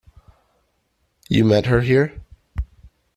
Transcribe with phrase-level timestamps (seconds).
[1.29, 2.23] You met her here?